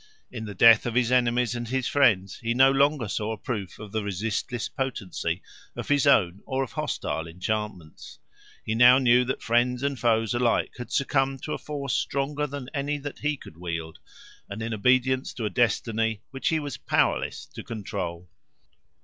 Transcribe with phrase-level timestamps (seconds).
[0.31, 3.77] In the death of his enemies and his friends he no longer saw a proof
[3.77, 5.43] of the resistless potency
[5.75, 8.17] of his own or of hostile enchantments;
[8.65, 12.67] he now knew that friends and foes alike had succumbed to a force stronger than
[12.73, 13.99] any that he could wield,
[14.49, 18.27] and in obedience to a destiny which he was powerless to control.